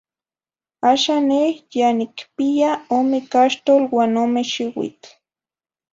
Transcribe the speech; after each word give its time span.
Axan 0.91 1.21
neh 1.29 1.49
ya 1.77 1.89
nicpiya 1.99 2.71
ome 2.97 3.19
caxtol 3.31 3.83
uan 3.95 4.13
ome 4.23 4.41
xiuitl. 4.51 5.09